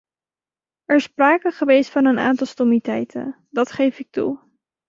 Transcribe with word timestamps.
Er 0.85 0.95
is 0.95 1.03
sprake 1.03 1.51
geweest 1.51 1.89
van 1.89 2.05
een 2.05 2.19
aantal 2.19 2.47
stommiteiten, 2.47 3.45
dat 3.49 3.71
geef 3.71 3.99
ik 3.99 4.09
toe. 4.11 4.39